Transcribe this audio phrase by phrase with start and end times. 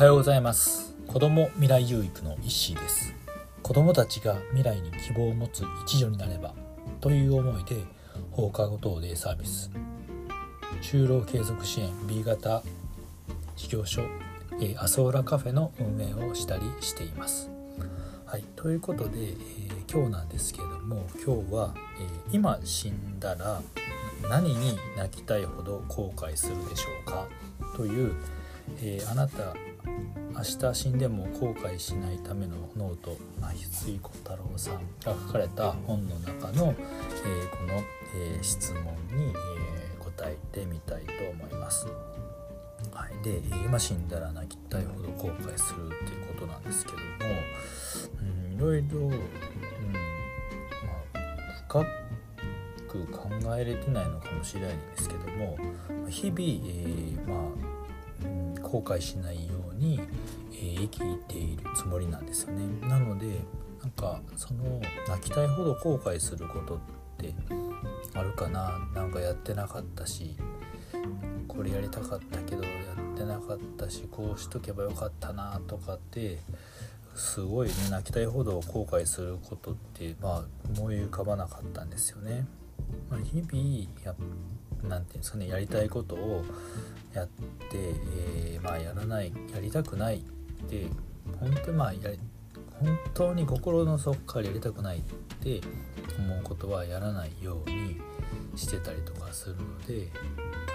[0.00, 0.94] はようございます。
[1.06, 3.12] 子ども未来有育の石井です。
[3.62, 6.54] 子どもたちが未来に希望を持つ一助になれば
[7.02, 7.76] という思いで
[8.30, 9.70] 放課後等デイサービス。
[10.80, 12.62] 就労継続支援 B 型
[13.56, 14.02] 事業所
[14.78, 17.50] アソーラカフェの運営をしたりしています。
[18.24, 23.60] はい、ということで、えー、今日なんですけれども今日は、えー、今死んだら
[24.30, 27.26] 何に泣きたいほど後悔するでしょうか？
[27.76, 28.14] という、
[28.80, 29.54] えー、あなた
[30.32, 37.74] 明日死んでも後悔しないためのノート翡翠小太郎さんが書かれた本の中の、えー、この、
[38.16, 38.84] えー、質問
[39.16, 39.90] に、え
[40.20, 41.86] 答えてみたいと思います。
[42.92, 47.02] はい、で今死んだら泣きたいほど後悔するっていうことなんですけども、
[48.20, 49.16] うん、いろいろ、うんま
[51.14, 51.18] あ、
[51.68, 51.84] 深
[52.88, 55.58] く考えれてないのかもしれないんですけども
[56.08, 57.79] 日々、えー、まあ、
[58.70, 60.00] 後悔しないように、
[60.52, 62.88] えー、生きているつもりなんですよね。
[62.88, 63.40] なので
[63.82, 66.78] なんかその泣きたいほど後悔することっ
[67.16, 67.34] て
[68.14, 70.36] あるかななんかやってなかったし
[71.48, 72.70] これやりたかったけどや
[73.14, 76.38] ってなかったしこうしとけばよかったなとかって
[77.14, 80.44] すごいね泣きたいほど後悔することってまあ
[80.78, 82.46] 思い浮かばなかったんですよね。
[83.10, 84.14] まあ、日々や
[84.88, 86.44] なんていうんですかねやりたいことを
[87.12, 87.34] やって、
[87.74, 90.20] えー、まあやらないやりたくないっ
[90.68, 90.86] て
[91.38, 92.18] 本当にまあやり
[92.78, 95.00] 本当に心の底からやりたくないっ
[95.40, 95.60] て
[96.18, 98.00] 思うことはやらないように
[98.56, 100.08] してたりとかするので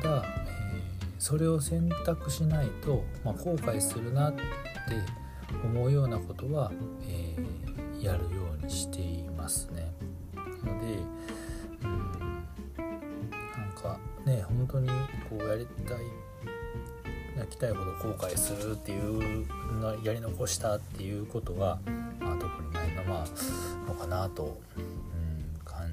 [0.00, 4.42] ただ、えー、それを選択しないと、まあ、後悔するなって
[5.64, 6.70] 思うようなことは、
[7.08, 9.90] えー、やるようにしていますね。
[10.64, 10.98] ので
[11.80, 12.17] か
[14.28, 14.88] ね本当に
[15.28, 15.98] こうやりたい
[17.36, 19.46] 泣きたいほど後悔するっていう
[20.04, 21.78] やり残したっていうことは、
[22.20, 23.24] まあ、特にないの,、ま、
[23.86, 25.88] のかなと、うん、感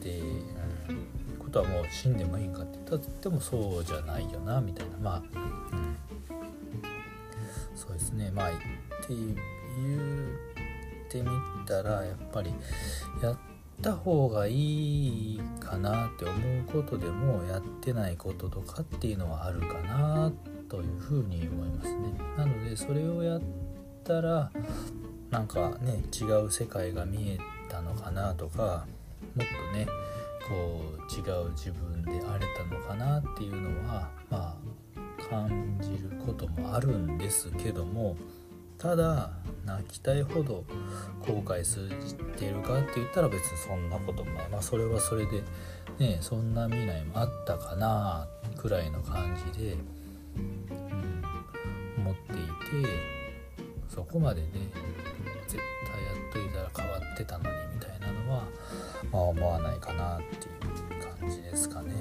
[0.00, 5.96] じて、うん、ことはもう死んでもいいかって言ったってもそうじゃないよなみたいなまあ、うん、
[7.74, 8.58] そうですねまあって
[9.08, 9.32] 言っ
[11.08, 11.30] てみ
[11.66, 12.52] たらやっぱり
[13.22, 13.38] やっ
[13.80, 14.52] た方がい
[15.35, 15.35] い
[15.66, 20.32] かなって思うことでもやってないこととかっていうのはあるかな
[20.68, 22.14] というふうに思いますね。
[22.36, 23.40] なのでそれをやっ
[24.04, 24.50] たら
[25.30, 27.38] なんかね違う世界が見え
[27.68, 28.86] たのかなとか
[29.34, 29.86] もっとね
[30.48, 34.56] こう違う自分であれたのかなっていうのはまあ
[35.28, 38.16] 感じることもあるんですけども
[38.78, 39.30] ただ
[39.66, 40.64] 泣きたいほど
[41.20, 41.84] 後悔し
[42.38, 45.42] ているかって言ったら別にそんなこともまあそれはそれで
[45.98, 49.76] ねそんな未来もあったかなくらいの感じで、
[50.36, 51.22] うん、
[51.98, 52.88] 思っていて
[53.88, 54.48] そこまでね
[55.48, 58.44] 絶対やっといたら変わってたのにみたいなのは、
[59.12, 61.92] まあ、思わないかなっていう感じですかね。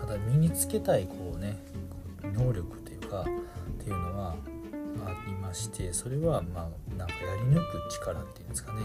[0.00, 1.58] ただ身につけたいこうね
[2.22, 3.24] 能力というかっ
[3.82, 4.36] ていうのは
[5.06, 8.80] ありましてそれはまあなんかやり抜く力っていうんですかね、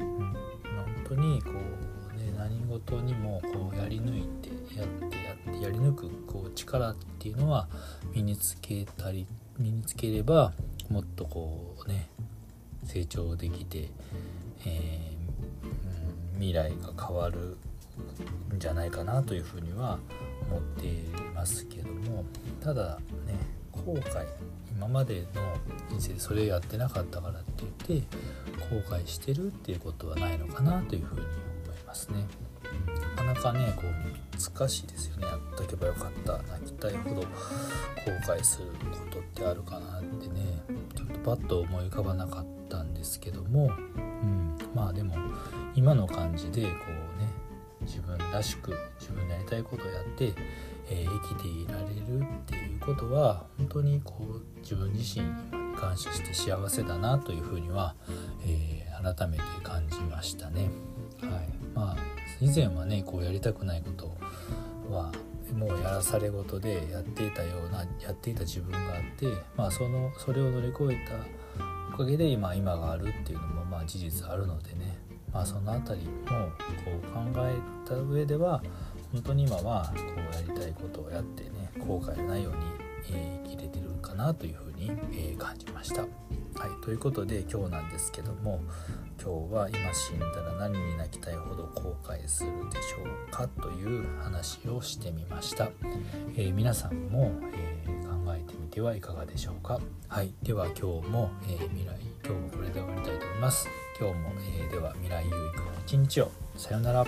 [0.00, 0.34] うん、本
[1.08, 7.68] 当にこうね何事にもこうやり抜いてやってやってやり抜くこう力っていうのは
[8.14, 9.26] 身につけたり
[9.58, 10.52] 身につければ
[10.88, 12.08] もっとこうね
[12.84, 13.88] 成長できて、
[14.66, 17.56] えー、うん、未来が変わる
[18.54, 19.98] んじゃないかなというふうには
[20.50, 21.04] 思ってい
[21.34, 22.24] ますけども。
[22.62, 23.00] ただ
[23.84, 24.26] 後悔
[24.76, 25.42] 今までの
[25.90, 28.16] 人生でそれをやってなかったからって言って
[28.70, 32.26] 後悔してるっていうことはないのかなというふうに思いますね。
[33.16, 37.26] なかなかねこう難しいですよねやっとけばよかった泣きたいほど後
[38.26, 40.62] 悔することってあるかなってね
[40.96, 45.14] ちょっとパッと思い浮かばなかったんですけども、うん、まあでも
[45.74, 47.28] 今の感じでこうね
[47.82, 50.32] 自分らしく自分のやりたいことをやって、
[50.88, 55.32] えー、生きていられるっていうことは当にこう自分自身に
[55.76, 57.94] 感謝して幸せだなというふうには、
[58.46, 60.70] えー、改めて感じましたね。
[61.20, 61.96] はい、まあ
[62.40, 64.16] 以前はねこうやりたくないこと
[64.92, 65.12] は
[65.56, 69.26] もうやらされ事でやっていたようなやっていた自分があって、
[69.56, 71.14] まあ、そのそれを乗り越えた
[71.94, 74.98] おかげで今今があるっていうのもまあ事実あるのでね、
[75.32, 78.62] まあ、その辺りもこう考えた上では
[79.12, 80.02] 本当に今はこ
[80.32, 86.02] うやりたいことをやってね後悔のないように、えー、生きれてるかなというふうに、えー、感じました。
[86.02, 86.06] は
[86.68, 88.60] い、ということで今日なんですけども
[89.20, 95.70] 今日は今死んだら何に泣きたいほど後悔するでしょうかという話をしてみました。
[96.36, 97.72] えー、皆さんも、え
[98.24, 99.80] 考えてみてはいかがでしょうか。
[100.08, 100.32] はい。
[100.42, 103.68] では今日も、え、未来今日もこれで終わりたいと思います。
[103.98, 104.32] 今日も、
[104.64, 106.30] え、では未来有益な一日を。
[106.56, 107.04] さようなら。